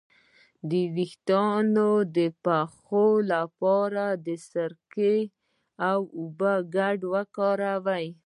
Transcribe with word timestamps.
د 0.69 0.71
ویښتو 0.95 1.85
د 2.17 2.17
پخې 2.45 3.07
لپاره 3.33 4.05
د 4.25 4.27
سرکې 4.49 5.17
او 5.89 5.99
اوبو 6.19 6.53
ګډول 6.75 7.11
وکاروئ 7.13 8.07